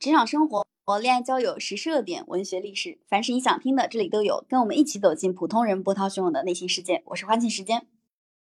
[0.00, 0.66] 职场生活、
[0.98, 4.46] 恋爱交友、时事热点、文学历史，凡是你想听的，这里都有。
[4.48, 7.02] 跟我们一起走进普通人波涛汹涌的内心世界。
[7.08, 7.86] 我是欢庆时间，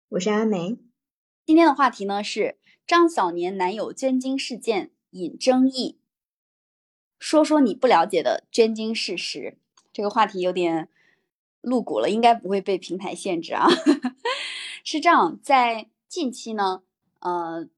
[0.10, 0.78] 我是阿梅。
[1.46, 5.98] 今天的话题呢是张小年男友捐精事件引争议，
[7.18, 9.58] 说说你不了解的捐精事实。
[9.94, 10.90] 这个话题有点
[11.62, 13.70] 露骨了，应该不会被平台限制啊。
[14.84, 16.84] 是这样，在近期呢，
[17.22, 17.70] 呃。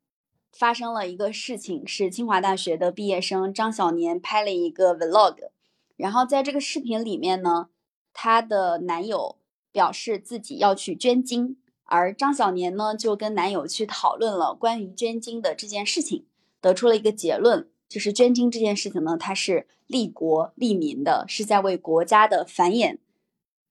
[0.60, 5.52] 发生了一个事情，是清华大学的毕业生张小年拍了一个 vlog，
[5.95, 7.70] 然后在这个视频里面呢，
[8.12, 9.38] 她的男友
[9.72, 16.26] 表示自己要去捐精，而张小年呢就跟男友去讨论了关于捐精的这件事情，
[16.60, 22.98] 得出了一个结论，就是捐精这件事情呢，它是利国利民的，是在为国家的繁衍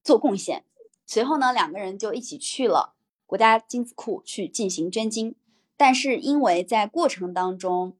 [0.03, 0.63] 做贡献。
[1.05, 2.95] 随后呢，两个人就一起去了
[3.27, 5.35] 国家精子库去进行捐精。
[5.79, 7.95] 但是因为在过程当中，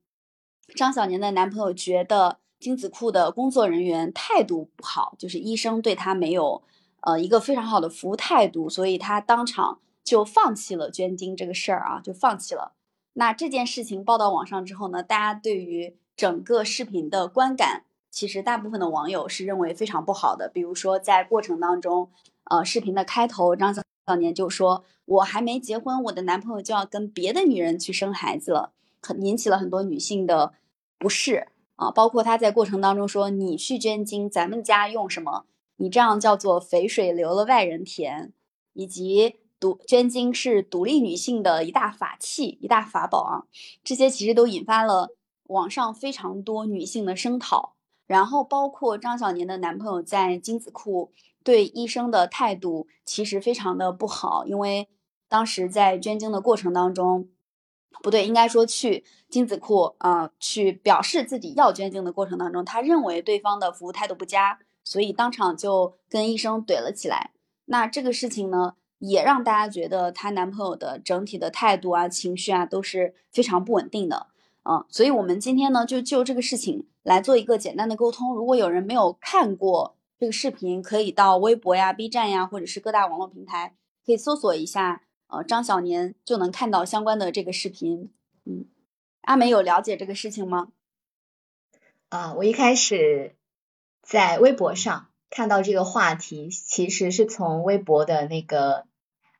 [0.76, 6.62] 张小年的男朋友觉得精子库的工作人员态度不好，就是医生对他没有
[7.00, 12.74] 呃一个非常好的服务态度，所以他当场就放弃了捐精这个事儿啊，就放弃了。
[13.14, 20.52] 那这件事情报到网上之后呢，大家对于整个视频的观感，其实大部分的网友是认为非常不好的。
[20.54, 22.12] 比如说在过程当中，
[22.52, 23.82] 呃，视频的开头，张小。
[24.10, 28.72] 少年就说：“我还没结婚，我的男朋友就要跟别的女人去生孩子了，
[29.04, 30.54] 很引起了很多女性的
[30.98, 31.92] 不适啊。
[31.92, 35.46] 包括他在过程当中说：‘你去捐精，咱们家用什么？
[35.78, 38.34] 你这样叫做肥水流了外人田。’
[38.74, 43.46] 以及独捐精是独立女性的一大法器、一大法宝啊。
[43.84, 45.10] 这些其实都引发了
[45.44, 47.76] 网上非常多女性的声讨。
[48.08, 51.12] 然后包括张小年的男朋友在精子库。”
[51.50, 54.88] 对医生的态度其实非常的不好，因为
[55.28, 57.28] 当时在捐精的过程当中，
[58.04, 67.32] 不对，应该说去精子库啊，去表示自己要捐精的过程当中，他认为对方的服务态度不佳，所以当场就跟医生怼了起来。
[67.66, 74.28] 那这个事情呢，也让大家觉得她男朋友的整体的态度啊、情绪啊都是非常不稳定的。
[74.70, 78.36] 嗯，所以我们今天呢，就就这个事情来做一个简单的沟通。
[78.36, 88.12] 如果有人没有看过，这个视频可以到微博呀、B 站呀，或者是各大网络平台，可以搜索一下，呃，张小年就能看到相关的这个视频。
[88.44, 88.66] 嗯，
[89.22, 90.74] 阿美有了解这个事情吗？
[92.10, 93.38] 啊，我一开始
[94.02, 98.88] 在微博上看到这个话题，其实是从微博的那个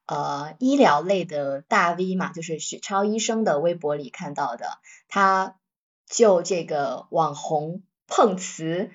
[0.06, 4.78] 呃医疗类的大 V 嘛，就是许超医生的微博里看到的，
[5.10, 5.58] 他
[6.06, 8.92] 就这个网红碰瓷。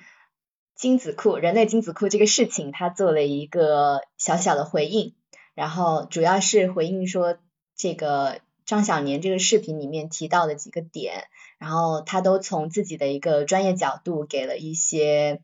[0.74, 5.14] 精子库，人类精子库这个事情，他做了一个小小的回应，
[5.54, 7.38] 然后主要是回应说
[7.76, 15.42] 这个张小年这个视频里面提到的几个点，然后他都从自己的一个专业角度给了一些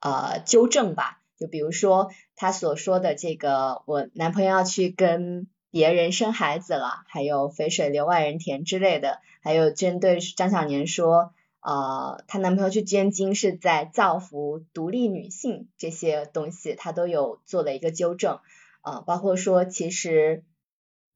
[0.00, 11.32] 呃纠正吧，就比如说他所说的这个我男朋友要去跟别人生孩子了，还有肥水流外人田之类的，还有针对张小年说。
[11.60, 18.40] 呃，她男朋友去捐精是在造福独立女性，这些东西她都有做了一个纠正。
[18.82, 20.44] 呃，包括说其实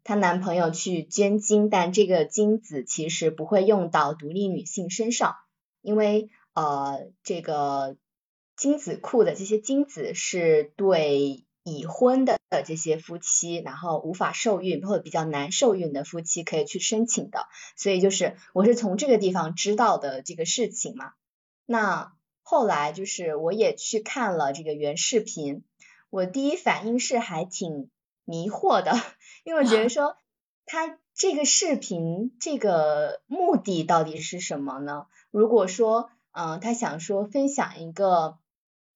[0.02, 5.36] 她男朋友去捐精，但这个精子其实不会用到独立女性身上，
[5.80, 7.96] 因为呃这个
[8.56, 11.44] 精子库的这些精子是对。
[11.64, 21.12] 已婚的这些夫妻，然后无法受孕或者比较难受孕的夫妻可以去申请的，所以就是我是从这个地方知道的这个事情嘛。
[21.64, 25.64] 那后来就是我也去看了这个原视频，
[26.10, 27.90] 我第一反应是还挺
[28.26, 28.92] 迷惑的，
[29.44, 30.16] 因为我觉得 说
[30.66, 35.06] 他这个视频这个目的到底是什么呢？
[35.30, 38.38] 如果说嗯他想说分享一个。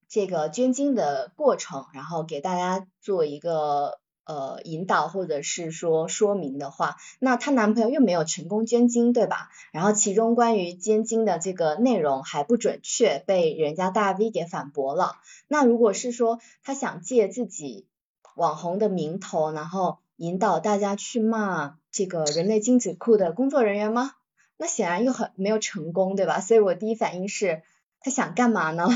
[0.08, 9.50] 这个捐精的过程，然后给大家做一个呃引导或者是说说明的话，那她男朋友又没有成功捐精，对吧？
[9.70, 15.16] 然后其中关于捐精的这个内容还不准确，被人家大 V 给反驳了。
[15.46, 17.86] 那如果是说他想借自己
[18.34, 24.12] 网红的名头，然后引导大家去骂这个人类精子库的工作人员吗？
[24.56, 26.40] 那显然又很没有成功，对吧？
[26.40, 27.62] 所以我第一反应是，
[28.00, 28.88] 他想干嘛呢？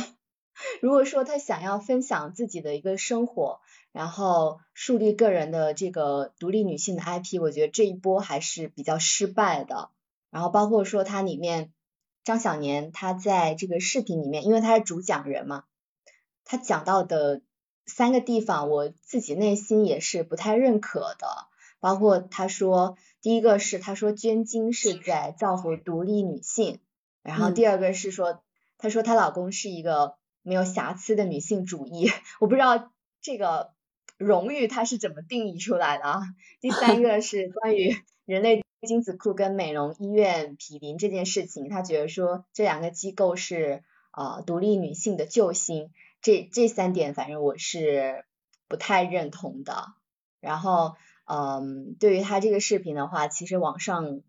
[0.81, 3.61] 如果说他想要分享自己的一个生活，
[3.93, 9.91] 然后树立个人的这个独立女性的 IP，我觉得这一波还是比较失败的。
[10.31, 11.73] 然后包括说他里面
[12.25, 15.65] 张小年他在这个视频里面，因为他是主讲人嘛，
[16.45, 17.43] 他讲到的
[17.87, 21.27] 三个地方，我自己内心也是不太认可的。
[21.81, 26.81] 包括他说第一个是他说捐精是在造福独立女性。
[27.23, 28.43] 然后第二个是说，
[28.79, 32.11] 她说她老公是一个没有瑕疵的女性主义，
[32.41, 33.73] 我不知道这个
[34.19, 36.23] 荣誉它是怎么定义出来的啊。
[36.61, 45.91] 第三个是关于人类精子库跟美容医院毗邻这件事情，她觉得说这两个机构是呃独立女性的救星，
[46.21, 48.25] 这这三点反正我是
[48.69, 49.87] 不太认同的。
[50.41, 54.23] 然后嗯，对于她这个视频的话，其实网上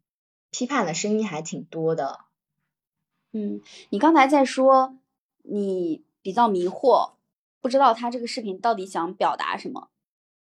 [0.51, 2.19] 批判的声音还挺多的。
[3.31, 4.95] 嗯，你刚才在说
[5.43, 7.11] 你比较迷惑，
[7.61, 9.89] 不知道他这个视频到底想表达什么。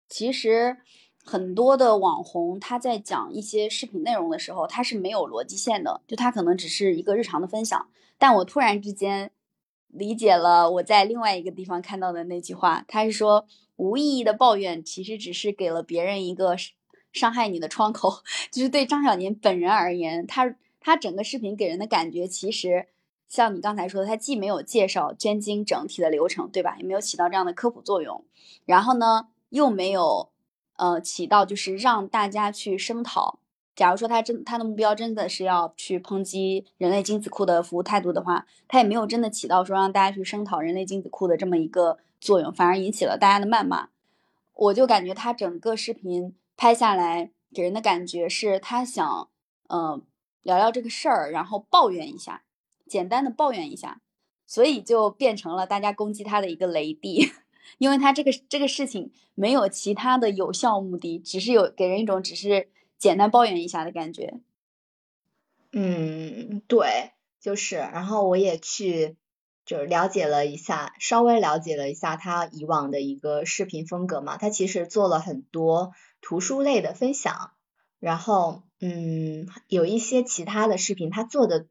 [0.08, 0.78] 其实
[1.24, 7.88] 很多的网红他在讲一些视频内容的时候，他是没有逻辑线的，就他可能只是一个日常的分享。
[8.18, 9.32] 但我突然之间
[9.88, 13.46] 理解了我在另外一个地方看到的那句话，他是说
[13.76, 16.56] 无意义的抱怨其实只是给了别人一个
[17.12, 18.22] 伤害你的窗口。
[18.52, 20.56] 就是对张小年本人而言，他。
[20.84, 22.88] 他整个视频给人的感觉，其实
[23.32, 26.76] 像你刚才说的，他既没有介绍捐精整体的流程，对吧？
[26.78, 28.26] 也没有起到这样的科普作用。
[28.66, 30.30] 然后呢，又没有
[30.76, 33.40] 呃起到就是让大家去声讨。
[33.74, 43.88] 假如说他真他的目标真的是要去抨击人类精子库的服务态度的话，他也没有真的起到说让大家去声讨人类精子库的这么一个作用，反而引起了大家的谩骂。
[44.54, 49.30] 我就感觉他整个视频拍下来给人的感觉是他想
[49.70, 50.02] 嗯。
[50.44, 52.42] 聊聊这个事儿，然后抱怨一下，
[52.92, 54.02] 简单的抱怨一下，
[54.46, 57.32] 所以就变成了大家攻击他的一个雷地，
[57.80, 62.68] 因为他这个这个事情没有其他的有效目的，只是有给人一种只是
[62.98, 64.42] 简单抱怨一下的感觉。
[65.72, 69.16] 嗯，对，就是，然后我也去
[69.66, 77.52] 就是了解了一下，稍微了解了一下他以往的一个视频风格嘛，他其实做了很多图书类的分享，
[78.00, 78.64] 然后。
[78.84, 81.68] 嗯，有一些其他的视频，他做的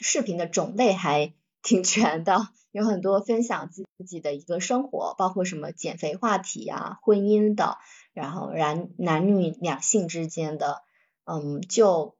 [0.00, 1.32] 视频的种类还
[1.62, 7.78] 挺全的，有很多分享自己的一个生活，包括什么减肥话题呀、婚姻的，
[8.14, 10.82] 然后男男女两性之间的，
[11.24, 12.16] 嗯，就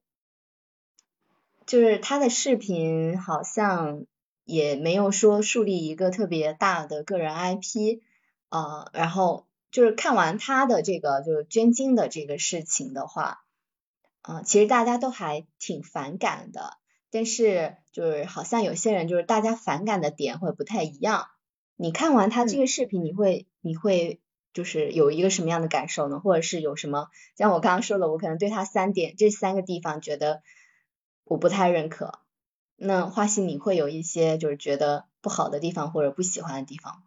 [1.66, 4.04] 就是他的视频好像
[4.44, 8.00] 也没有说树立一个特别大的个人 IP，
[8.50, 13.44] 呃，然后就是看完他的这个就是捐精的这个事情的话。
[14.22, 16.76] 嗯，其实大家都还挺反感的，
[17.10, 21.26] 但是就是好像有些人就是大家反感的点会不太一样。
[21.76, 24.20] 你看完他这个视频，你会你会
[24.52, 26.20] 就是有一个什么样的感受呢？
[26.20, 30.42] 或者是有什么像我刚刚说的，我可能对他三点这三个地方觉得
[31.24, 32.20] 我不太认可。
[32.76, 37.02] 那花心你会有一些就是觉得不好的地方或者不喜欢的地方？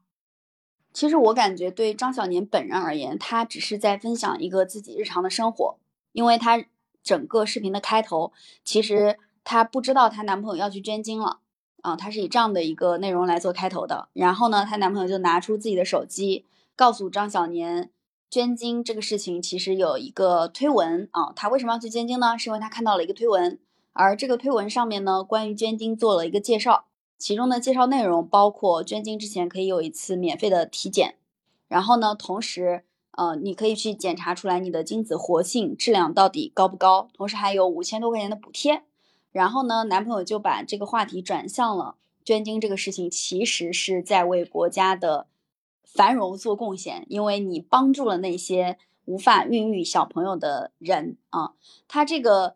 [0.92, 5.78] 其实我感觉对张小年本人而言，他只是在分享一个自己日常的生活，
[6.12, 6.66] 因为他。
[7.06, 8.32] 整个视频的开头，
[8.64, 11.40] 其实她不知道她男朋友要去捐精了
[11.82, 14.10] 啊，她是以这样的一个内容来做开头的。
[14.14, 16.46] 然后呢，她男朋友就拿出自己的手机，
[16.76, 17.92] 告诉张小年，
[18.30, 21.34] 捐精这个事情其实有一个推文啊。
[21.36, 22.38] 他为什么要去捐精呢？
[22.38, 23.60] 是因为他看到了一个推文，
[23.94, 26.86] 而这个推文上面呢，关于捐精做了一个介绍，
[27.18, 31.16] 其中的介绍内容包括捐精之前可以有一次免费的体检，
[31.68, 32.86] 然后呢，同时。
[33.16, 38.82] 呃，你可以去检查出来你的精子活性质量到底高不高，同时还有五千多块钱的补贴。
[39.34, 45.28] 然后呢，男朋友就把这个话题转向了捐精这个事情，其实是在为国家的
[45.84, 51.54] 繁荣做贡献，因为你帮助了那些无法孕育小朋友的人啊。
[51.90, 52.56] 他这个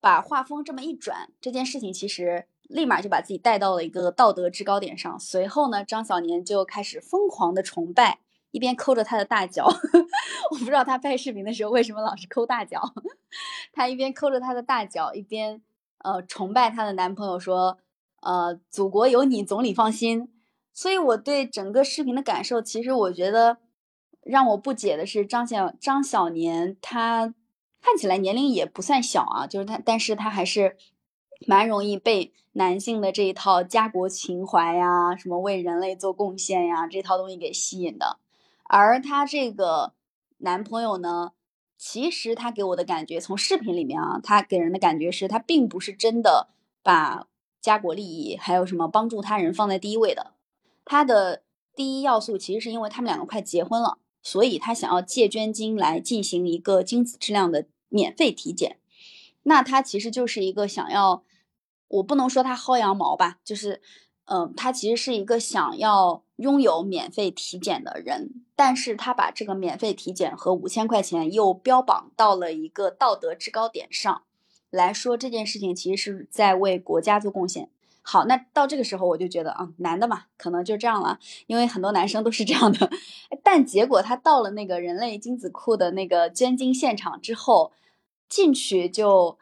[0.00, 5.18] 把画风这么一转，这件事情其实立马就把自己带到了一个道德制高点上。
[5.18, 8.18] 随后呢，张小年就开始疯狂的崇拜。
[8.50, 9.64] 一边抠着他的大脚，
[10.52, 12.82] 我不知道他拍视频的时候为什么老是抠大脚。
[13.72, 15.62] 他一边抠着他的大脚，一边
[16.02, 17.78] 呃崇拜她的男朋友，说
[18.20, 20.28] 呃祖国有你总理放心。
[20.74, 23.58] 所以我对整个视频的感受，其实我觉得
[24.22, 27.34] 让我不解的是张小张小年，他
[27.82, 30.76] 看起来年龄也不算小啊，就是他，但是他还是
[31.46, 38.18] 蛮容易被男性的这一套家国情怀呀，什么为人类做贡献呀这套东西给吸引的。
[38.64, 39.92] 而她这个
[40.38, 41.32] 男朋友呢，
[41.84, 46.46] 其实他给我的感觉，从视频里面啊，他给人的感觉是他并不是真的
[46.80, 47.26] 把
[47.60, 50.34] 家国利益还有什么帮助他人放在第一位的。
[50.84, 51.42] 他的
[51.74, 58.78] 第一要素其实是因为他们两个快结婚了，所以他想要借捐精来进行一个精子质量的免费体检。
[59.42, 61.24] 那他其实就是一个想要，
[61.88, 63.82] 我不能说他薅羊毛吧，就是。
[64.26, 74.22] 嗯，他其实是一个想要拥有免费体检的人，但是他把这个免费体检和五千块钱又标榜到了一个道德制高点上，
[74.70, 77.68] 来说这件事情其实是在为国家做贡献。
[78.04, 82.90] 好，那到这个时候我就觉得啊，男的嘛，可能就这样了，因为很多男生都是这样的。
[83.44, 87.72] 但结果他到了那个人类精子库的那个捐精现场之后，
[88.28, 89.38] 进去就，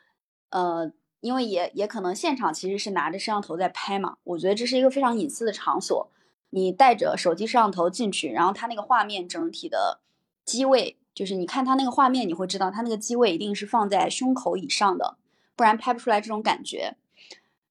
[0.51, 6.09] 呃，因为也也可能现场其实是拿着摄像头在拍嘛，我觉得这是一个非常隐私的场所。
[6.51, 10.01] 你带着手机摄像头进去，然后他那个画面整体的
[10.45, 15.17] 机位，就是你看他那个画面，你会知道他那个机位一定是放在胸口以上的，
[15.55, 16.97] 不然拍不出来这种感觉。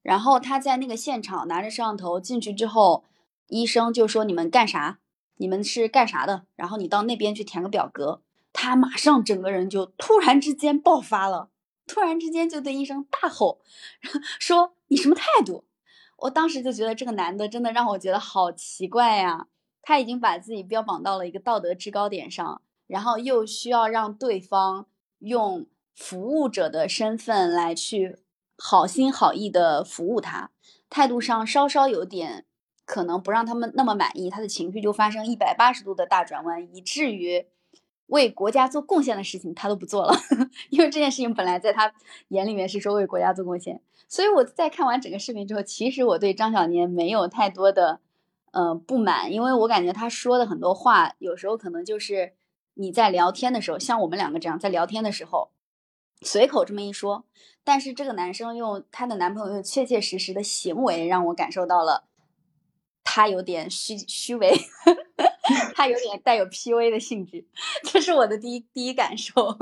[0.01, 3.03] 然后他在那个现场拿着摄像头进去之后，
[3.47, 4.99] 医生就说：“你们干啥？
[5.35, 8.21] 你们是干啥的？”然后你到那边去填个表格。
[8.53, 11.49] 他马上整个人就突然之间爆发了，
[11.89, 13.59] 突然之间就对医生大吼，
[14.39, 15.65] 说：“你什么态度？”
[16.19, 19.47] 我当时就觉得这个男的真的让我觉得好奇怪呀！
[19.81, 24.85] 他已经把自己标榜到了一个道德制高点上，然后又需要让对方
[25.19, 25.65] 用
[25.95, 28.19] 服务者的身份来去。
[28.61, 30.51] 好心好意的服务他，
[30.89, 32.45] 态度上稍稍有点
[32.83, 37.47] 可能不让他们那么满意，他的情绪就发生一百八十度的大转弯，以至于
[38.09, 40.13] 为国家做贡献的事情他都不做了。
[40.69, 41.91] 因为这件事情本来在他
[42.27, 48.01] 眼里面是说为国家做贡献，所以我在看完整个视频之后，其实我对张小年没有太多的
[48.51, 52.33] 呃不满，因为我感觉他说的很多话，有时候可能就是
[52.75, 55.51] 你在聊天的时候，像我们两个这样在聊天的时候。
[56.21, 57.23] 随口这么一说，
[57.63, 62.08] 但是这个男生用他的男朋友用确切实实的行为让我感受到了，
[63.11, 64.53] 他有点虚虚伪，
[65.73, 67.47] 他有点带有 PUA 的性质，
[67.83, 69.57] 这是我的第一第一感受。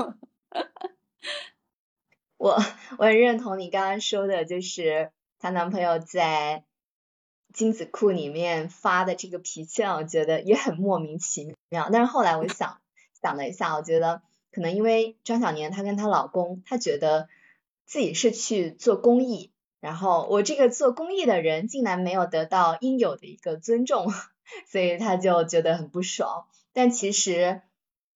[2.36, 2.58] 我
[2.98, 6.64] 我很认同你刚刚说的，就是她男朋友在
[7.54, 11.88] 精子库里面发的这个脾气，让我觉得也很莫名其妙。
[11.90, 12.82] 但是后来我想
[13.22, 14.20] 想了一下，我觉得。
[14.50, 17.28] 可能因为张小年她跟她老公，她觉得
[17.86, 24.12] 自己是去做公益，然后我这个做公益的人竟然没有得到应有的一个尊重，
[24.70, 26.46] 所以他就觉得很不爽。
[26.72, 27.62] 但其实，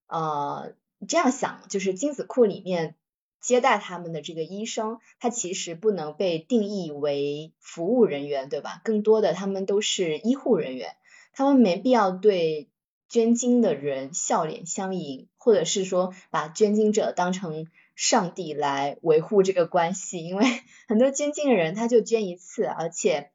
[0.06, 0.74] 呃，
[1.08, 2.96] 这样想，就是精子库里面
[3.40, 8.80] 接待他们的这个医生，他其实不能被定义为服务人员，对吧？
[8.84, 10.96] 更多的他们都是医护人员，
[11.32, 12.68] 他们没必要对。
[13.08, 17.66] 捐精的人笑脸相迎，或者是说把捐精者当成
[18.02, 20.44] 上帝来维护这个关系，因为
[20.88, 23.30] 很多捐精的人他就捐一次，而且，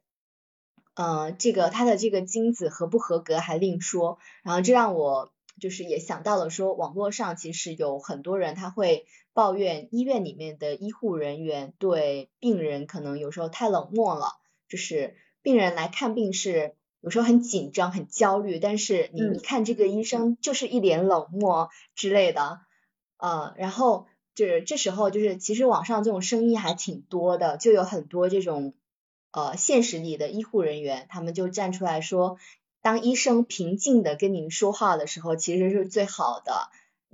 [0.94, 4.20] 呃，这个他的这个精子合不合格还另说。
[4.44, 5.32] 然后这让我
[5.62, 14.34] 就是也想到了说，网络上其实有很多人他会抱怨医院里面的医护人员对病人可能有时候太冷漠了，
[14.68, 16.76] 就是病人来看病是。
[17.00, 22.60] 有时候很紧张、很焦虑，但是你一看这个医生就是一脸冷漠之类的，
[23.18, 28.75] 呃，然后就是这时候就是其实网上这种声音还挺多的，就有很多这种
[29.32, 32.38] 呃现实里的医护人员，他们就站出来说，
[32.84, 36.70] 当医生平静的跟您说话的时候，其实是最好的；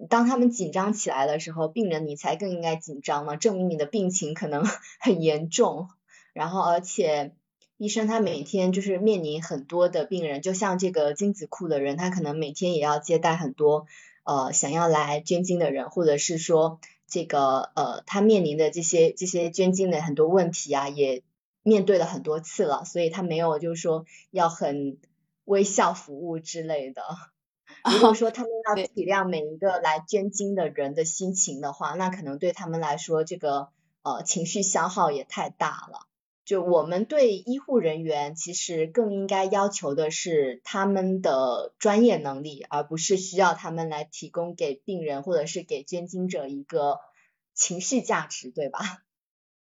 [0.10, 4.66] 当他们紧张起来的时候，病人你才更应该紧张嘛，证明你的病情可能
[5.00, 5.88] 很严重，
[6.34, 7.34] 然后而且。
[7.78, 13.88] 医生他每天就是面临很多的病人，就像这个精子库的人，他可能每天也要接待很多
[14.24, 16.80] 呃想要来捐精的人，或者是说
[17.14, 21.22] 这个呃他面临的这些这些捐精的很多问题啊，也
[21.62, 24.98] 面对了很多次了，所以他没有就是说要很
[25.46, 27.04] 微笑服务之类的。
[27.86, 33.70] 如果说他们 要体谅每一个来捐精的人的心情的话，那可能对他们来说这个
[34.02, 36.08] 呃情绪消耗也太大了。
[36.46, 47.00] 就我们对医护人员，其实更应该要求的是他们的专业能力，而不是需要他们来提供给病人或者是给捐精者一个
[47.54, 48.80] 情绪价值，对吧？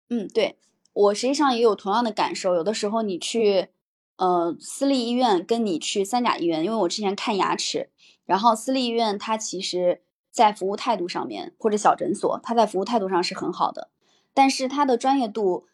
[0.09, 0.59] 嗯，对
[0.93, 2.57] 我实际上也有同样的感受。
[2.57, 3.69] 有的时候你去
[4.17, 7.91] 呃私立医院，跟你去三甲医院，因为我之前看牙齿，
[8.25, 13.91] 然后私立医院它其实在服务态度上面，或者小诊所，它在服务态度上是很好的，
[14.35, 15.69] 但是它的专业度。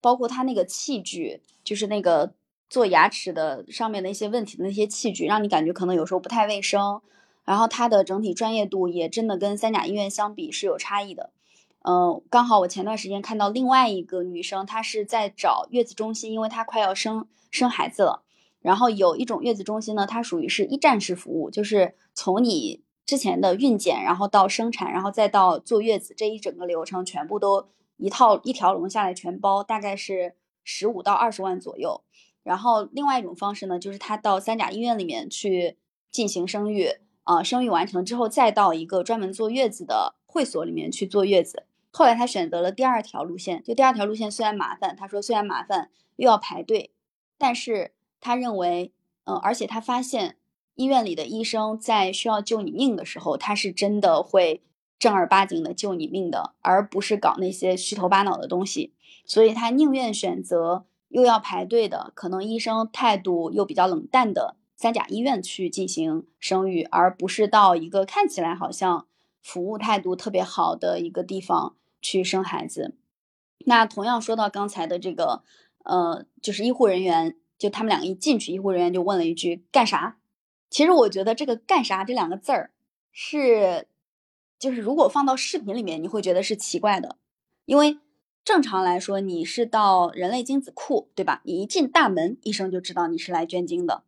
[0.00, 2.32] 包括他那个器具，就是那个
[2.68, 7.00] 做牙齿的上面的一些问题的那些器具，让你感觉可能有时候不太卫生。
[7.44, 11.30] 然后它的整体专业度也真的跟三甲医院相比是有差异的。
[11.82, 18.24] 嗯，刚好我前段时间看到另外一个女生，她是在找月子中心，因为她快要生生孩子了。
[18.60, 27.68] 然后有一种月子中心呢，它属于是一站式服务，就是从你之前的孕检，然后到生产，然后再到坐月子这一整个流程全部都。
[27.96, 30.34] 一套一条龙下来全包，大概是
[30.64, 32.02] 十五到二十万左右。
[32.42, 35.76] 然后另外一种方式呢，就是他到三甲医院里面去
[36.10, 36.90] 进行生育，
[37.24, 41.64] 啊，生育完成之后再到一个专门坐月子的会所里面去坐月子。
[41.90, 46.92] 后来他选择了第二条路线，就第二条路线虽然麻烦，他说虽然麻烦又要排队，
[47.38, 48.92] 但是他认为，
[49.24, 50.36] 嗯，而且他发现
[50.74, 54.62] 医院里的医生在需要救你命的时候，他是真的会
[54.98, 69.06] 正儿八经的救你命的，而不是搞那些虚头巴脑的东西，所以他宁愿选择又要排队的，可能医生态度又比较冷淡的三甲医院去进行生育，而不是到一个看起来好像
[69.42, 71.76] 服务态度特别好的一个地方。
[72.02, 72.94] 去生孩子，
[73.64, 75.42] 那同样说到刚才的这个，
[75.82, 80.18] 呃，就是医护人员，就他们两个一进去，医护人员就问了一句干啥？
[80.70, 82.70] 其实我觉得这个干啥这两个字儿
[83.10, 83.88] 是，
[84.58, 87.16] 就是如果放到视频里面，你会觉得是奇怪的，
[87.64, 87.98] 因为
[88.44, 91.42] 正常来说你是到人类精子库，对吧？
[91.44, 94.04] 你一进大门，医生就知道你是来捐精的，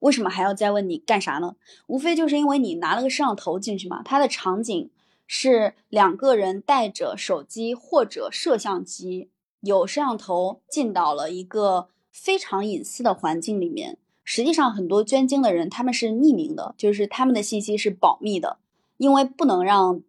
[0.00, 1.56] 为什么还要再问你干啥呢？
[1.86, 4.90] 无非就是因为你拿了个摄像头进去嘛，它的场景。
[5.34, 9.30] 是两个人带着手机或者摄像机，
[9.60, 13.96] 有摄像头进到了一个非常隐私的环境里面。
[14.24, 18.58] 实际上，很多捐精的人他们是匿名的，就是他们的信息是保密的，
[19.02, 20.00] 因为不能让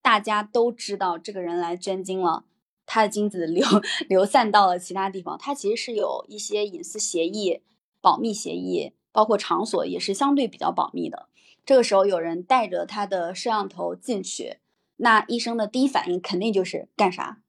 [0.00, 2.44] 大家都知道这个人来捐精了，
[2.86, 3.66] 他的精子流
[4.08, 5.36] 流散到了其他地方。
[5.36, 7.62] 他其实是有一些隐私协议、
[8.00, 11.26] 保密协议，包括场所也是相对比较保密的。
[11.64, 14.58] 这个时候有人带着他的摄像头进去。
[14.98, 17.42] 那医生的第一反应肯定就是干啥，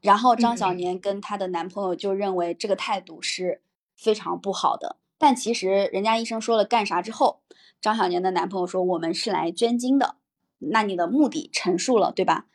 [0.00, 3.62] 然后张小年跟她的男朋友就认为这个态度是
[3.96, 4.98] 非常不好的。
[5.22, 7.42] 但其实人家医生说了干啥之后，
[7.80, 10.16] 张小年的男朋友说我们是来捐精的。
[10.58, 12.46] 那你的目的陈述了对吧？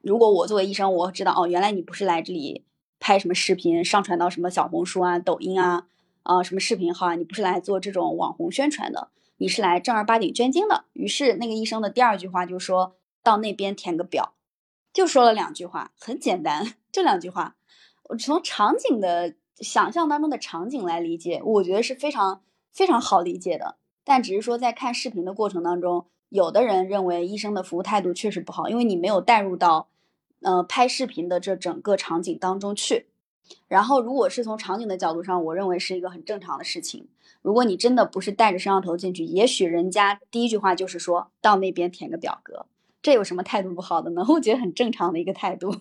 [0.00, 2.64] 如果我作为医生，我知道哦，原来你不是来这里
[2.98, 5.88] 拍什么视频上传到什么小红书啊、抖音啊、
[6.22, 10.86] 啊什么视频号啊，你不是来做这种网红宣传的，你是来正儿八经捐精的。
[10.94, 12.96] 于是那个医生的第二句话就说。
[13.22, 14.34] 到那边填个表，
[14.92, 17.56] 就说了两句话，很简单， 就两句话。
[18.04, 23.76] 我从场景的想象当中的场景来理解，我觉得是非常非常好理解的。
[24.04, 29.88] 但只是说在看视频的过程当中，有的人认为医生的服务态度确实不好，因为你没有带入到
[30.42, 33.06] 呃拍视频的这整个场景当中去。
[33.68, 37.06] 然后，如果是从场景的角度上，我认为是一个很正常的事情。
[37.42, 42.66] 如果你真的不是带着摄像头进去，也许人家第一句话就是说到那边填个表格。
[43.00, 44.24] 这有什么态度不好的呢？
[44.30, 45.76] 我觉得很正常的一个态度。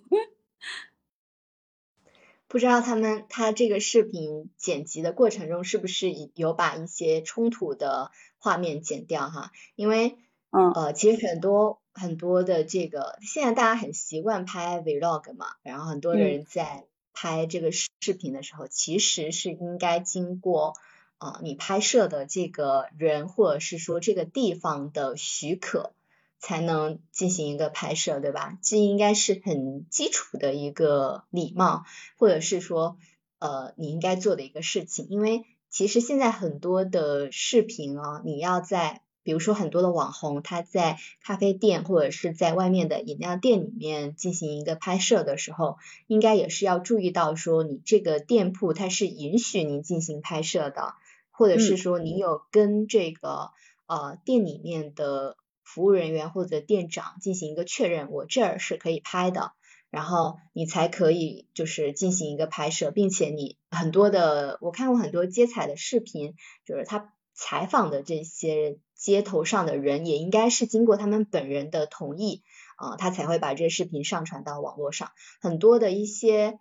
[2.48, 9.52] 不知道他们他这个视频剪辑的过程中是不是有把一些冲突的画面剪掉哈？
[9.76, 10.18] 因为
[10.52, 20.76] 嗯呃，其实很多很多的这个现在大家很习惯拍 vlog 嘛，然后很多人在拍这个视频的时候，其实是应该经过
[21.18, 25.92] 啊你拍摄的这个人或者是说这个地方的许可。
[26.40, 28.60] 才能进行一个拍摄，对吧？
[28.62, 31.86] 这应该是很基础的一个礼貌，
[32.18, 32.98] 或者是说，
[33.40, 35.08] 呃，你应该做的一个事情。
[35.10, 50.94] 因为其实现在很多的视频啊，你要在，比如说很多的网红，他在咖啡店或者是在外面的饮料店里面进行一个拍摄的时候，应该也是要注意到说，你这个店铺它是允许您进行拍摄的，
[51.32, 53.50] 或者是说你有跟这个
[53.88, 55.38] 呃店里面的。
[55.66, 59.52] 服务人员或者店长进行一个确认，我这儿是可以拍的，
[59.90, 72.44] 然后你才可以就是进行一个拍摄，并且你很多的我看过很多街采的视频，就是他采访的这些街头上的人也应该是经过他们本人的同意
[72.78, 75.12] 啊，他才会把这视频上传到网络上。
[75.42, 76.60] 很多的一些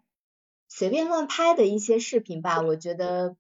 [0.66, 3.36] 随便乱拍的一些视频吧，我觉得。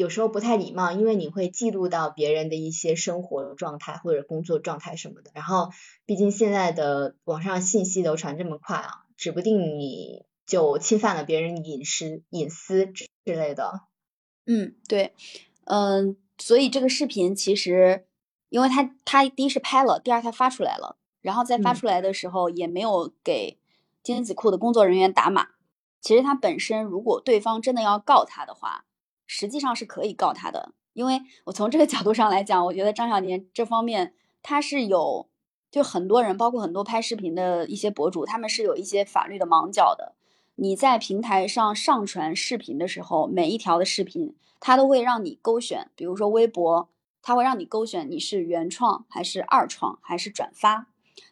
[0.00, 5.30] 有时候不太礼貌，因为你会记录到别人的一些生活状态或者工作状态什么的。
[5.34, 5.68] 然后，
[6.06, 13.82] 毕竟现在的网上信息流传这么快啊，指不定你就侵犯了别人隐私、隐私之类的。
[14.46, 15.12] 嗯，对，
[15.64, 18.06] 嗯，所以这个视频其实，
[18.48, 23.58] 因为他他第一是拍了，第二他发出来了，然后在发出来的时候也没有给
[24.02, 25.48] 精子库的工作人员打码。
[26.00, 28.86] 其实他本身，如果对方真的要告他的话，
[29.32, 34.12] 实际上是可以告他的，因为我从这个角度上来讲，我觉得张小年这方面
[34.42, 35.28] 他是有，
[35.70, 40.16] 就很多人，包括很多拍视频的一些博主，他们是有一些法律的盲角的。
[40.56, 46.88] 你在平台上上传视频的时候，每一条的视频，它都会让你勾选，比如说微博，
[47.22, 50.88] 它会让你勾选你是原创还是二创还是转发，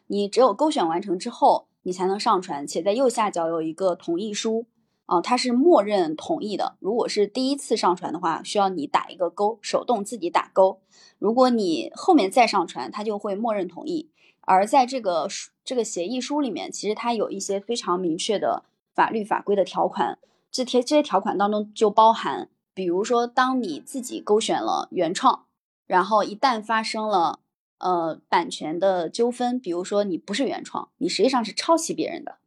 [0.07, 4.67] 你只有勾选完成之后，你才能上传，且在右下角有一个同意书。
[5.09, 6.75] 啊，它是默认同意的。
[6.79, 10.81] 如果是第一次上传的话，需要你打一个勾，手动自己打勾。
[11.17, 14.11] 如果你后面再上传，它就会默认同意。
[14.41, 20.17] 而在这个书这个协议书里面，其实它有一些非常明确的法律法规的条款，
[20.51, 25.45] 这些这些条款当中就包含，比如说当你自己勾选了原创，
[25.85, 27.39] 然后一旦发生了
[27.77, 32.38] 呃版权的纠纷，比如说你不是原创，你实际上是抄袭别人的，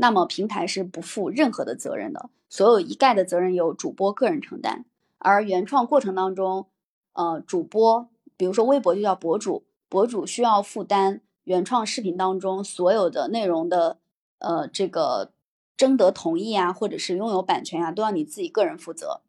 [0.00, 4.86] 那么平台是不负任何的责任的，所有一概的责任由主播个人承担。
[5.18, 6.68] 而原创过程当中，
[7.12, 8.08] 呃，主播，
[8.38, 13.98] 比如说微博就叫博主，博主需要负担原创视频当中所有的内容的，
[14.38, 15.32] 呃，这个
[15.76, 19.20] 征得同意啊，或者是拥有版权啊，都要你自己个人负责。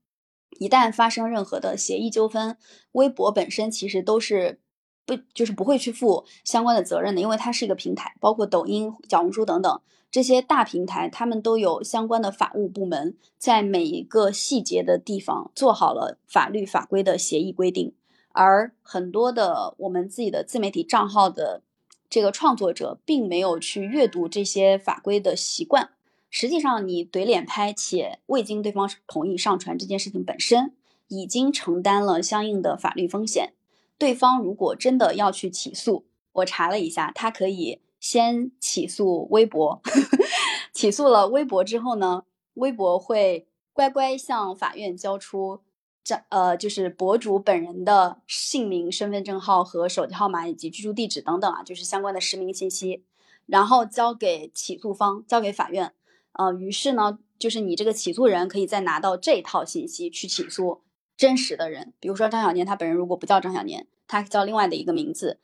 [0.52, 2.56] 一旦发生任何的协议纠纷，
[2.94, 4.61] 微博本身其实都是
[5.06, 9.82] 不就是不会去负相关的责任的，因为它是一个平台，包括抖音、小红书等等。
[10.10, 17.94] 这些大平台，他们都有相关的法务部门，在每一个细节的地方做好了法律法规的协议规定，
[18.34, 21.62] 而很多的我们自己的自媒体账号的
[22.10, 25.92] 这个创作者，并没有去阅读这些法规的习惯。
[26.30, 30.74] 实际上，你怼脸拍且未经对方同意上传这件事情本身，
[31.08, 33.54] 已经承担了相应的法律风险。
[34.02, 37.82] 对方如果真的要去起诉，我查了一下，他可以。
[38.00, 39.80] 先起诉微博，
[40.74, 42.24] 起诉了微博之后呢，
[42.56, 45.62] 微博会乖乖向法院交出
[46.04, 53.04] 这呃，就是博主本人的姓名、身份证号和手机号码以及居住地址等等啊，就是相关的实名信息，
[53.46, 55.94] 然后交给起诉方，交给法院。
[56.32, 60.82] 呃，于是呢，就是你这个起诉人可以再拿到这套信息去起诉
[61.22, 65.40] 真实的人，比如说张小年，他本人如果不叫张小年，他叫另外的一个名字，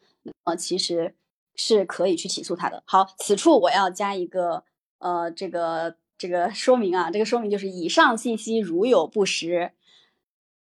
[0.46, 1.14] 呃，其实。
[1.60, 2.84] 是可以去起诉他的。
[2.86, 4.64] 好，此处我要加一个
[5.00, 9.72] 呃，这个这个说明啊，这个说明就是以上信息如有不实，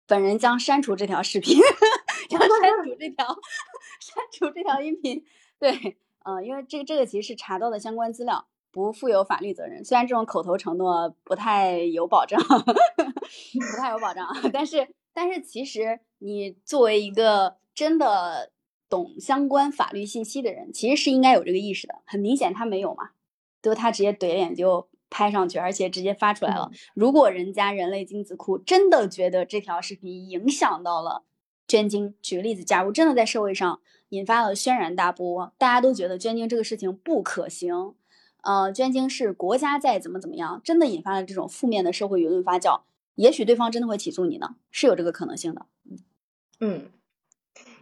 [0.06, 1.58] 本人将删除这条视频，
[2.30, 2.48] 将删
[2.82, 3.26] 除这条
[4.00, 5.22] 删除这条音频。
[5.58, 9.84] 对，嗯，因为这个这个其实是查到的相关资料，不负有法律责任。
[9.84, 18.52] 虽然这种口头承诺不太有保障， 不太有保障，但是但是其实你作为一个真的。
[18.90, 21.96] 懂相关法律信息的人，其实是应该有这个意识的。
[22.06, 23.10] 很明显，他没有嘛，
[23.60, 26.70] 就他直接怼脸就拍上去，而且直接发出来了。
[26.94, 31.24] 如果人家人类精子库真的觉得这条视频影响到了
[31.66, 33.78] 捐精，举个例子，假如真的在社会上
[34.08, 37.94] 引发了轩然大波，大家都觉得捐精这个事情不可行，
[38.42, 42.80] 呃，捐精是国家在怎么怎么样，真的引发了这种负面的社会舆论发酵，
[43.18, 45.66] 也许对方真的会起诉你呢，是有这个可能性的。
[46.60, 46.90] 嗯。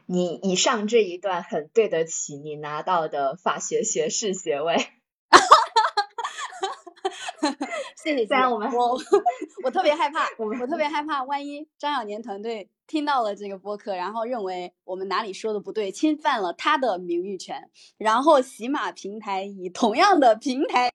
[0.09, 4.77] 你以上这一段很对得起你拿到的法学学士学位，
[8.05, 8.25] 谢谢。
[8.29, 8.97] 虽然我们我
[9.65, 17.69] 我特别害怕，我我特别害怕，万一张小年团队听到了这个播客，然后认为我们哪里说的不对，侵犯了他的名誉权，
[17.99, 20.93] 然后喜马平台以同样的平台。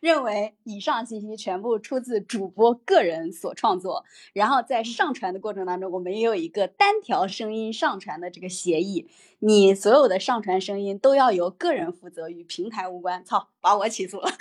[0.00, 13.24] 认为以上信息全部出自主播个人所创作，然后在上传的过程当中，我们也有一个单条声音上传的这个协议，你所有的上传声音都要由个人负责，与平台无关。
[13.24, 14.30] 操，把我起诉了。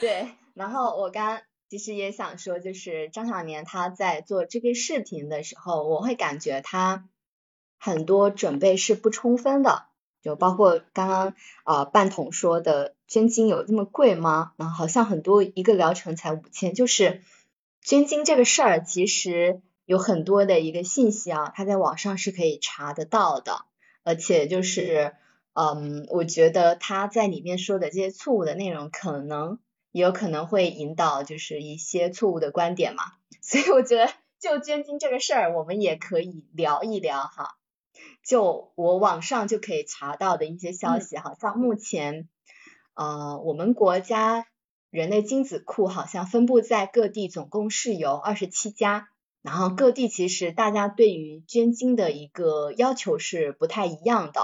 [0.00, 7.08] 对，然后我刚其实也想说，就是张小年他在做这个视频的时候，我会感觉他
[7.78, 9.89] 很多准备是不充分的。
[10.22, 14.52] 就包括刚刚啊半桶说的捐精有这么贵吗？
[14.56, 17.22] 然后好像很多一个疗程才五千，就是
[17.82, 23.64] 捐精这个事儿其实有很多的一个信息啊，它在网上是可以查得到的，
[24.04, 25.14] 而且就是
[25.52, 29.58] 嗯，我觉得他在里面说的这些错误的内容，可能
[29.90, 33.02] 也有可能会引导就是一些错误的观点嘛，
[33.42, 37.56] 所以我觉得就捐精这个事儿，我们也可以聊一聊哈。
[38.22, 42.28] 就我网上就可以查到的一些消息，好像目前
[42.94, 44.46] 呃我们国家
[44.90, 49.08] 人类精子库好像分布在各地，总共是有二十七家。
[49.42, 54.40] 然后各地其实大家对于捐精的一个要求是不太一样的。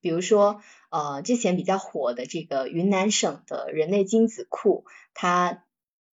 [0.00, 5.64] 比如说呃之前比较火的这个云南省的人类精子库，它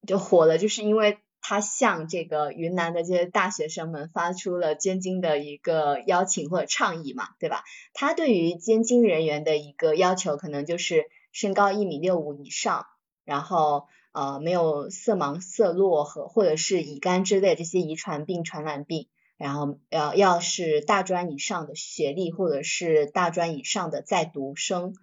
[0.06, 1.18] 就火了，就是因为。
[1.42, 7.64] 他向这个云南的这些大学生们发出了捐精的一个邀请或者倡议嘛，对吧？
[7.94, 12.86] 他对于捐精人员的一个要求，可能就是身高一米六五以上，
[13.24, 24.94] 然后呃没有色盲、色弱和或者是乙肝之类这些遗传病、传染病，然后要要是大专以上的学历或者是大专以上的在读生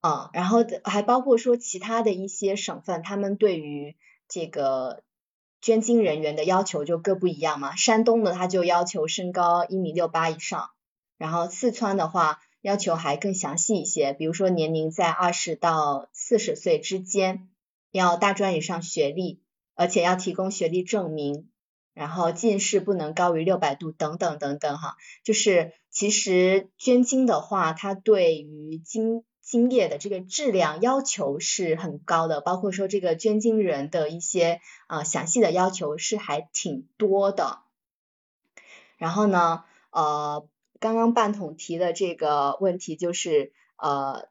[0.00, 3.96] 啊，然后还包括说其他的一些省份，他们对于
[4.28, 5.02] 这个。
[5.62, 7.76] 捐精人员的要求就各不一样嘛。
[7.76, 10.70] 山东的他就要求身高一米六八以上，
[11.16, 17.48] 然后四川的话要求还更详细一些，比如说年龄在二十到四十岁之间，
[17.90, 19.40] 要大专以上学历，
[19.74, 21.48] 而且要提供学历证明。
[21.94, 37.58] 然后近视不能高于六百度，等等等等哈，就是其实捐精的话，它对于精精液的这个质量要求是很高的，包括说这个捐精人的一些啊详细的要求是还挺多的。
[38.96, 40.48] 然后呢，呃，
[40.80, 44.28] 刚刚半桶提的这个问题就是呃。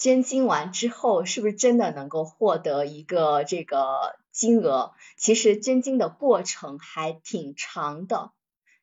[0.00, 4.92] 捐精完之后，是不是真的能够获得一个这个金额？
[5.16, 8.30] 其实捐精的过程还挺长的，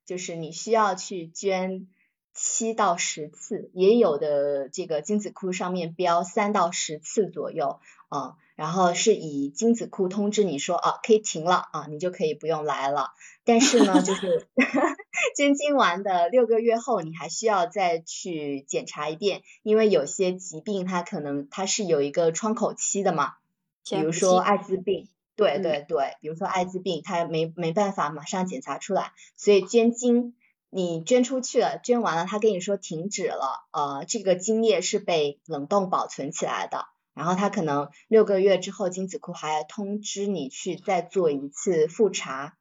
[0.05, 1.88] 就是你需要去捐
[2.36, 8.36] 七到十次，也有的这个精子库上面标三到十次左右啊。
[8.56, 13.10] 然后是以精子库通知你说啊，可以停了啊，你就可以不用来了。
[13.43, 14.48] 但是呢，就是
[15.36, 23.34] 捐精完的六个月后，你还需要再去检查一遍，因为有些疾病它可能它是有一个窗口期的嘛，
[23.84, 30.34] 比如说艾滋病，对对对，比如说艾滋病，它没没办法马上检查出来，所以捐精
[30.75, 36.85] 你捐出去了，捐完了，他跟你说停止了，呃，这个精液是被冷冻保存起来的。
[37.13, 42.57] 然后他可能六个月之后，精子库还要通知你去再做一次复查，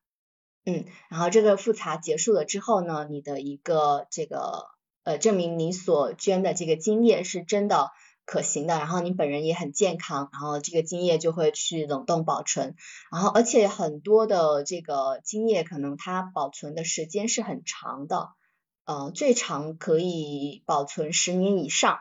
[0.65, 4.67] 嗯，然后这个复查结束了之后呢，你的一个这个
[5.03, 7.91] 呃证明你所捐的这个精液是真的
[8.27, 12.75] 可行的，然后你本人也很健康，然后这个精液就会去冷冻保存，
[13.13, 18.31] 然后而且很多的这个精液可能它保存的时间是很长的，
[18.85, 21.99] 呃，最长可以保存十年以上。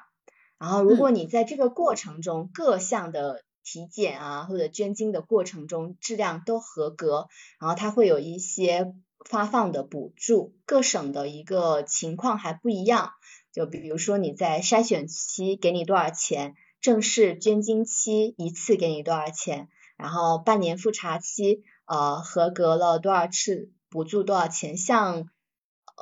[0.58, 7.28] 然后，如果你在这个过程中各项的体检啊，或者捐精的过程中质量都合格，
[7.60, 8.94] 然后它会有一些
[9.26, 13.12] 发放的补助，各省的一个情况还不一样。
[13.54, 25.30] 就比如说你在筛选期给你多少钱，正式捐精期一次给你多少钱，然后半年复查期呃合格了多少次补助多少钱，像。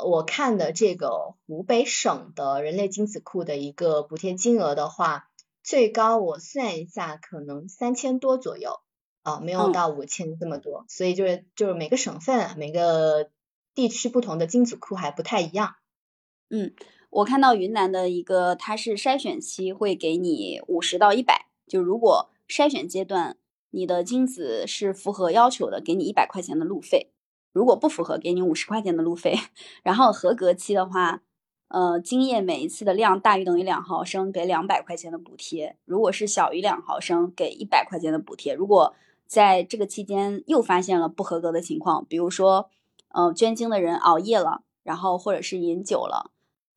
[0.06, 5.30] 我看的这个湖北省的人类精子库的一个补贴金额的话，
[5.64, 8.80] 最高我算一下，可能三千多左右
[9.22, 13.32] 啊，没有到五千这么多，所以就是就是每个省份每个
[13.76, 15.76] 地区不同的精子库还不太一样。
[16.50, 16.74] 嗯，
[17.12, 23.36] 我看到云南的一个，它是筛选期会给你五十到一百，就如果筛选阶段
[23.72, 27.12] 你的精子是符合要求的，给你一百块钱的路费。
[27.52, 29.38] 如果不符合，给你五十块钱的路费。
[29.84, 31.22] 然后合格期的话，
[31.68, 38.54] 呃，精液每一次的量大于等于两毫升，给两百块钱的补贴；如果是小于两毫升，给一百块钱的补贴。
[38.54, 38.94] 如果
[39.28, 42.70] 在这个期间又发现了不合格的情况，比如说，
[43.10, 46.32] 呃，捐精的人熬夜了，然后或者是饮酒了，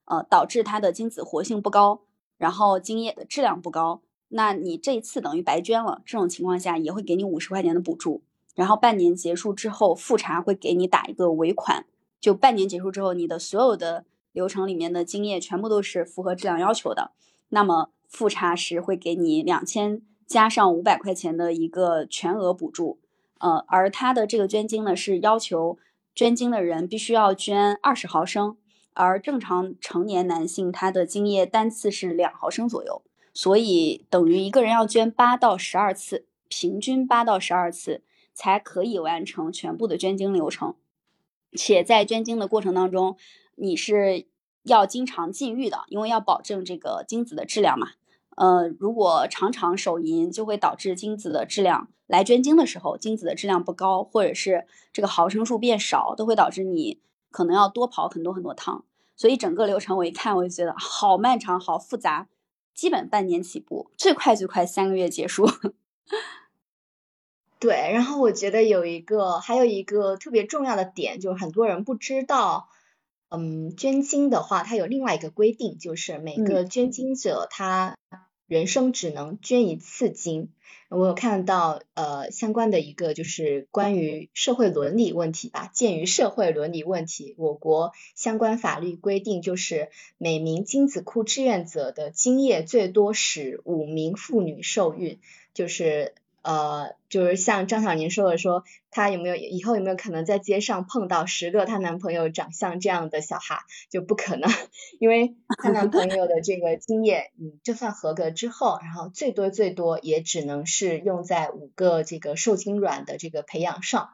[0.06, 2.02] 呃，导致他的精子活性不高，
[2.36, 6.02] 然后精液的质量不高，那你这一次等于白捐了。
[6.04, 8.22] 这种情况下也会给你五十块钱的补助。
[8.54, 11.86] 然后半年结束之后复查会给你打一个尾款，
[12.20, 17.10] 就半年结束之后你的所有的流程里面的精液全部都是符合质量要求的，
[17.48, 23.00] 那么复查时会给你两千加上五百块钱的一个全额补助，
[23.40, 25.78] 呃，而他的这个捐精呢是要求
[26.14, 28.56] 捐精的人必须要捐二十毫升，
[28.94, 33.02] 而正常成年男性他的精液单次是两毫升左右，
[33.34, 38.02] 所以等于一个人要捐八到十二次，平均八到十二次。
[38.36, 40.74] 才可以完成全部的捐精流程，
[41.52, 43.16] 且在捐精的过程当中，
[43.54, 44.26] 你是
[44.64, 47.90] 要经常禁欲的，因为要保证这个精子的质量嘛。
[48.34, 56.98] 呃，如果常常手淫，就会导致精子的质量来捐精的时候，精子的质量不高，或者是这个毫升数变少，都会导致你
[57.34, 58.84] 可能要多跑很多很多趟。
[59.16, 62.28] 所以整个流程我一看，我就觉得好漫长，好复杂，
[62.72, 65.44] 基本半年起步，最快最快三个月结束。
[67.58, 72.68] 对，然后我觉得有一个，还有一个特别重要的点，就是很多人不知道，
[73.30, 77.96] 嗯，捐精的话，它有另外一个规定，就是每个捐精者他
[78.46, 80.50] 人生只能捐一次精。
[80.90, 95.18] 我有看到呃相关的一个就是关于社会伦理问题吧，鉴于社会伦理问题，我国相关法律规定就是每名精子库志愿者的精液最多使五名妇女受孕，
[95.52, 96.14] 就是。
[96.44, 104.50] 呃，就是像张小宁说的，说她有没有以后有没有可能在街上碰到十个她男朋友长相这样的小孩，就不可能，
[105.00, 114.10] 因为她男朋友的这个经验，你就算合格之后，然后最多最多也只能是用在五个这个受精卵的这个培养上，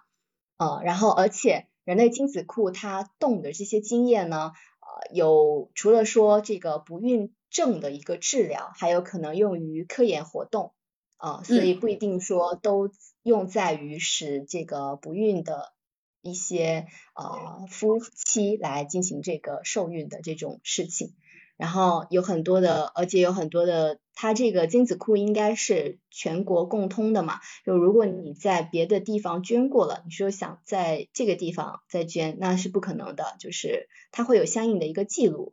[0.56, 10.72] 呃，然后而且人类精子库它动的这些经验呢，呃，有除了说这个不孕症的一个治疗，还有可能用于科研活动。
[11.20, 12.90] 啊，所以不一定说都
[13.22, 15.74] 用在于使这个不孕的
[16.22, 21.12] 一些呃夫妻来进行这个受孕的这种事情，
[21.58, 35.52] 然后有很多的，而且有很多的，它这个精子库应该是全国共通的嘛，就如果你在别的地方捐过了，你说想在这个地方再捐，那是不可能的，就是它会有相应的一个记录。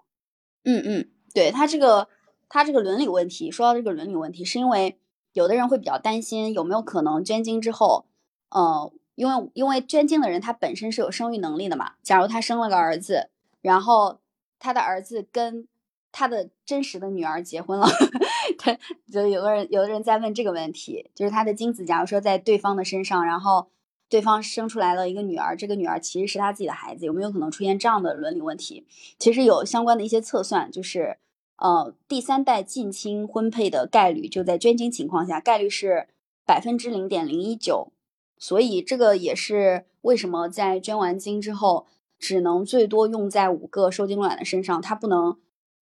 [0.63, 2.07] 嗯嗯，对它这个
[2.47, 4.97] 它这个伦理问题，说到这个伦理问题，是因为。
[5.37, 8.05] 有的人会比较担心有没有可能捐精之后，
[8.49, 11.91] 呃，因为因为捐精的人他本身是有生育能力的嘛。
[12.01, 13.29] 假如他生了个儿子，
[13.61, 14.17] 然后
[14.57, 15.67] 他的儿子跟
[16.11, 17.87] 他的真实的女儿结婚了，
[18.57, 18.75] 他
[19.11, 23.67] 就有的人有的人在问这个问题，就是他的精子假如说在对方的身上，然后
[24.09, 28.87] 对方生出来了一个女儿，这个女儿其实是他自己的孩子，有没有可能出现这样的伦理问题？
[29.19, 31.19] 其实有相关的一些测算，就是。
[31.57, 36.07] 呃，第三代近亲婚配的概率就在捐精情况下，概率是
[36.45, 37.91] 百分之零点零一九，
[38.37, 41.87] 所以这个也是为什么在捐完精之后，
[42.19, 45.39] 只能最多用在五个受精卵的身上，它不能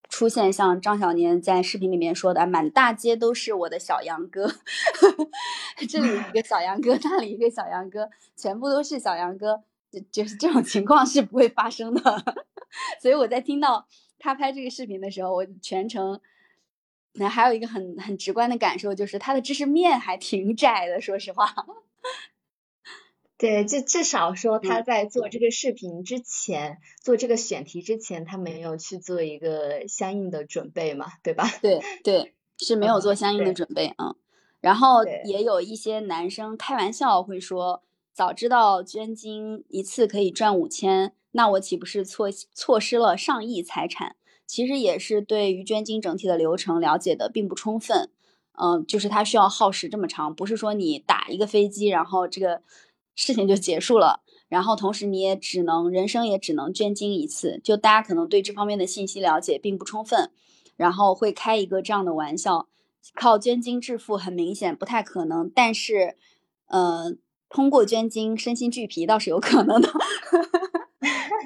[0.08, 4.50] 出现像张小年在视频里面说的，满大街都是我的小杨哥，
[5.90, 9.62] 这里一个小杨哥，那里一个小杨哥，全部都是小杨哥，
[9.92, 12.24] 就就是这种情况是不会发生的，
[13.02, 13.86] 所以我在听到。
[14.20, 16.20] 他拍这个视频的时候，我全程
[17.14, 21.00] 那还有一个很很直观的感受，就是他的知识面还挺窄的。
[21.00, 21.54] 说实话，
[23.38, 31.50] 对，就至少说他在做这个视频之前，做这个选题之前，他没有去做一个相应的准备嘛，对吧？
[31.62, 34.16] 对对，是没有做相应的准备啊。
[34.62, 41.14] 然后也有一些男生开玩笑会说，早知道捐精一次可以赚五千。
[41.38, 44.16] 那我岂不是错错失了上亿财产？
[44.48, 48.10] 其实也是对于捐精整体的流程了解的并不充分，
[48.54, 52.62] 嗯，就是它需要耗时这么长，不是说你打一个飞机，然后这个
[53.16, 60.32] 事情就结束了，然后同时你也只能人生也只能捐精一次，就大家可能对这方面的信息了解并不充分，
[60.78, 62.70] 然后会开一个这样的玩笑，
[63.14, 66.16] 靠捐精致富很明显不太可能，但是，
[66.68, 67.14] 呃，
[67.50, 69.92] 通过捐精身心俱疲倒是有可能的。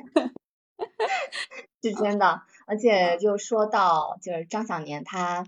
[1.82, 5.48] 是真的，而且就说到就是张小年他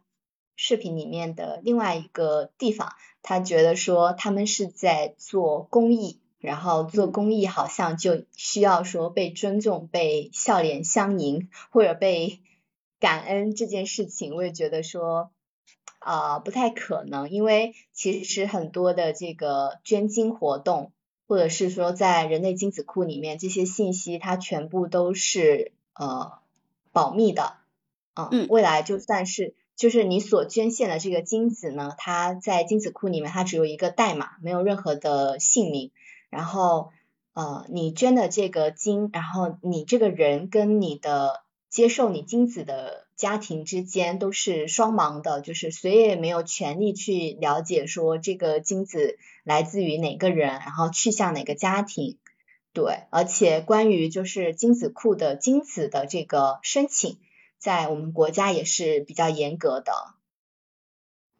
[0.55, 12.39] 视频里面的另外一个地方，他觉得说他们是在做公益，然后做公益好像就需要说被尊重、被笑脸相迎或者被
[12.99, 15.31] 感恩这件事情，我也觉得说
[15.99, 20.93] 啊不太可能，因为其实很多的这个捐精活动。
[21.31, 26.33] 或者是说，在人类精子库里面，这些信息它全部都是呃
[26.91, 27.53] 保密的，
[28.15, 35.91] 嗯，未来就算是就是你所捐献的这个精子呢，它在精子库里面它只有一个代码，没有任何的姓名，
[36.29, 36.89] 然后
[37.31, 43.07] 呃你捐的这个精，然后你这个人跟你的接受你精子的。
[43.21, 52.17] 家庭之间都是双盲的，就是谁也没有权利去了解说这个精子来自于哪个人，然后去向哪个家庭。
[52.73, 57.19] 对，而且关于就是精子库的精子的这个申请，
[57.59, 59.93] 在我们国家也是比较严格的。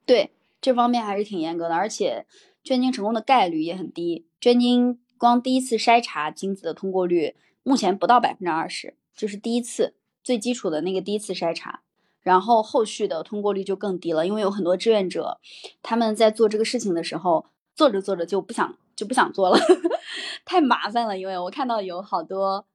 [0.06, 0.30] 对，
[0.62, 2.28] 这方面还是挺严格的，而且
[2.64, 4.28] 捐精成功的概率也很低。
[4.40, 9.96] 捐精光第一次筛查精子的通过率目前不到百分之二十，就是第一次。
[10.24, 11.82] 最基础的那个第一次筛查，
[12.22, 15.40] 然后后续的通过率就更低了，因为有很多志愿者，
[15.82, 19.60] 他们在做这个事情的时候，做着做着就不想就不想做了，
[20.46, 21.18] 太麻烦了。
[21.18, 22.66] 因为我看到有好多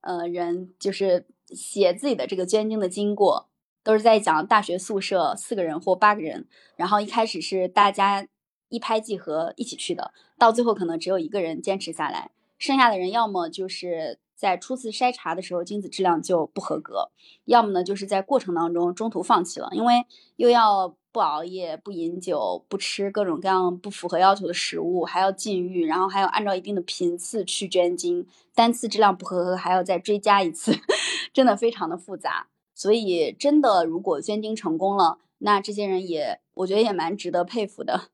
[0.00, 3.48] 呃人就是写自己的这个捐精的经过，
[3.82, 8.26] 都是在讲大学宿舍四个人或八个人，然后一开始是大家
[8.70, 14.18] 一拍即合一起去的，到最后可能只有一个人坚持下来，剩下的人要么就是。
[14.34, 17.10] 在初次筛查的时候，精子质量就不合格，
[17.44, 20.04] 要么呢就是在过程当中中途放弃了，因为
[20.36, 30.76] 又要不熬夜、不饮酒、不吃各种各样不符合要求的食物，还要禁欲，然后还要按照一定的频次去捐精，单次质量不合格还要再追加一次，
[31.32, 32.48] 真的非常的复杂。
[32.74, 38.08] 所以真的如果捐精成功了，那这些人也我觉得也蛮值得佩服的。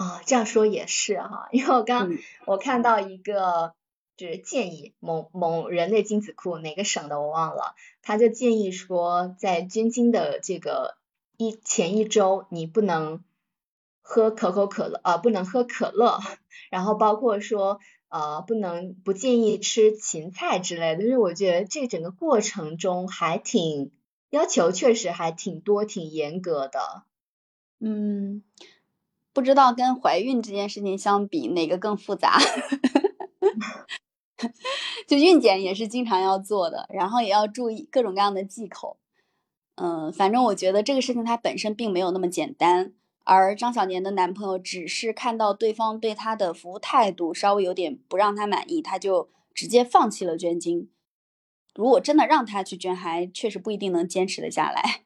[0.00, 2.10] 啊，这样说也是哈，因为我刚
[2.46, 3.74] 我看到一个
[4.16, 10.96] 就是建议，某某人类精子库哪个省的我忘了，他就建议说，在捐精的这个
[11.36, 13.22] 一前一周，你不能
[14.00, 16.18] 喝可口可乐啊，不能喝可乐，
[16.70, 17.78] 然后包括说
[18.08, 23.92] 呃，不能不建议吃芹菜之类的，就是我觉得这整个过程中还挺
[24.30, 27.02] 要求，确实还挺多，挺严格的，
[27.80, 28.42] 嗯。
[29.40, 32.38] 不知道跟怀孕这件事情相比，哪个更复杂？
[35.08, 38.98] 就孕检也是经常要做的，然后也要注意各种各样的忌口。
[39.76, 42.92] 嗯，反正我觉得这个事情它本身并没有那么简单。
[43.24, 50.90] 而张小年的男朋友只是看到对方对他的服务态度稍微有点不让他满意，他就直接放弃了捐精。
[51.74, 55.02] 如果真的让他去捐，还确实不一定能坚持得下来。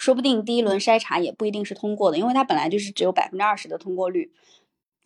[0.00, 4.32] 说不定第一轮筛查也不一定是通过的，因为他本来就是只有百分之二十的通过率。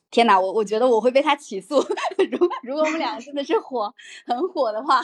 [0.09, 1.81] 天哪，我我觉得我会被他起诉。
[2.31, 3.93] 如如果我们两个真的是火
[4.25, 5.03] 很火的话，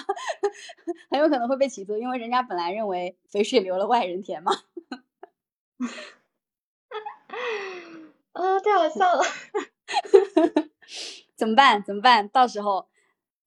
[1.10, 4.52] 很有可能会被起诉，因为人家本来认为肥水流了外人田嘛。
[8.32, 9.24] 啊，太好笑了！
[11.34, 11.82] 怎么办？
[11.82, 12.28] 怎么办？
[12.28, 12.86] 到时候，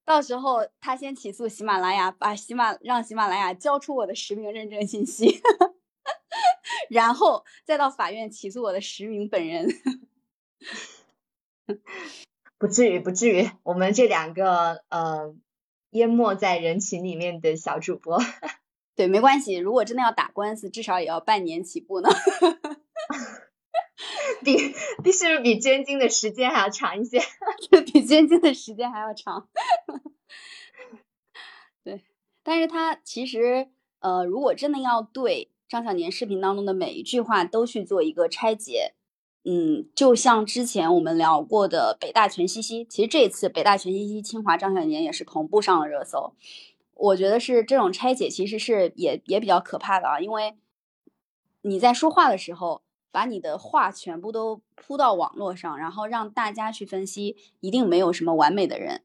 [0.04, 5.42] 到时候他先起诉喜马拉雅，把喜马让喜马拉雅交出我的实名认证信息。
[6.90, 9.68] 然后再到法院起诉我的实名本人，
[12.58, 13.50] 不至于，不至于。
[13.64, 15.36] 我们这两个呃
[15.92, 18.20] 淹没在人群里面的小主播，
[18.96, 19.56] 对，没关系。
[19.56, 22.10] 如果真的要打官司，至少也要半年起步呢。
[24.44, 24.58] 比
[25.04, 27.20] 比是不是比捐精的时间还要长一些？
[27.94, 29.48] 比捐精的时间还要长。
[31.84, 32.04] 对，
[32.44, 33.70] 但是他其实
[34.00, 35.53] 呃，如果真的要对。
[35.74, 38.94] 张小年视频当中的每一句话都去做一个拆解，
[39.44, 46.36] 嗯，就像之前我们聊过的北大全西西，其实这次北大全西西、清华张小年也是同步上了热搜。
[46.94, 50.54] 我觉得是这种拆解其实是也也比较可怕的啊，因为
[51.64, 59.02] 你在说话的时候，把你的话全部都铺到网络上，然后让大家去分析，一定没有什么完美的人。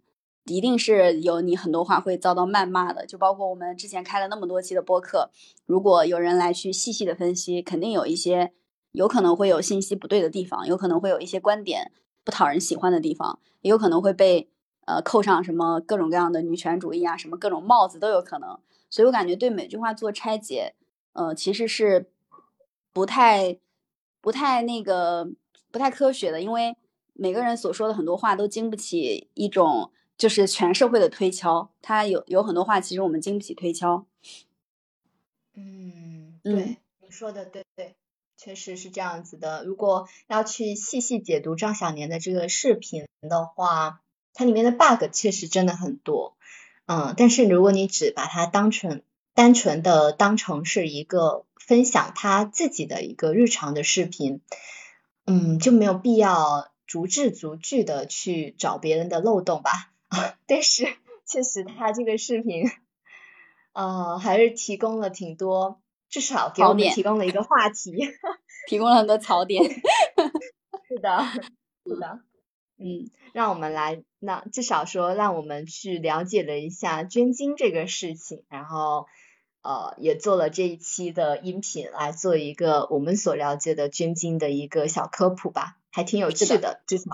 [0.49, 5.31] 一定是有你很多话会遭到谩骂的，就包括我们之前开了那么多期的播客，
[5.67, 8.53] 如果有人来去细细的分析，肯定有一些
[8.93, 11.93] 有可能会有信息不对的地方，有可能会有一些观点
[12.25, 14.49] 不讨人喜欢的地方，也有可能会被
[14.87, 18.59] 呃扣上什么各种各样的女权主义啊，什么各种帽子都有可能。
[18.91, 20.75] 所以我感觉对每句话做拆解，
[21.13, 22.11] 呃，其实是
[22.93, 23.59] 不太
[24.21, 25.29] 不太那个
[25.71, 26.77] 不太科学的，因为
[27.13, 29.93] 每个人所说的很多话都经不起一种。
[30.19, 34.05] 就是全社会的推敲，他有有很多话，其实我们经不起推敲。
[35.55, 37.95] 嗯，对，你说的对对，
[38.37, 39.65] 确实是这样子的。
[39.65, 44.03] 如果要去细细解读张小年的这个视频的话，
[44.35, 46.37] 它里面的 bug 确实真的很多。
[46.87, 49.03] 嗯，但是如果你只把它当成
[49.35, 54.41] 单纯的当成是一个分享他自己的一个日常的视频，
[55.27, 59.93] 嗯，就没有必要逐字逐句的去找别人的漏洞吧。
[60.47, 60.87] 但是
[61.27, 62.65] 确实，他这个视频，
[63.73, 67.93] 呃，还是提供了挺多，至少给我们提供了一个话题，
[68.67, 69.63] 提供了很多槽点。
[70.89, 71.19] 是的，
[71.85, 72.21] 是的，
[72.79, 79.07] 嗯，让我们来，那至少说，让我们去了解了一下捐精这个事情，然后
[79.63, 87.05] 呃，也做了这一期的音频来做一个我们所了解的捐精的一个小科普吧，还挺有趣的，至少。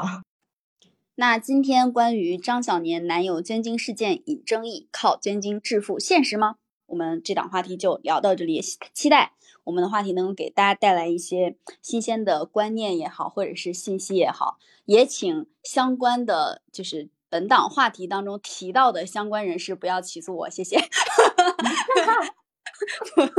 [1.17, 6.57] 那今天关于张小年男友捐精事件引争议，靠捐精致富现实吗？
[6.87, 20.81] 我们这档话题就聊到这里，期待我们的话题能给大家带来一些新鲜的观念也好，或者是信息也好，也请相关的就是本档话题当中提到的相关人士不要起诉我，谢谢。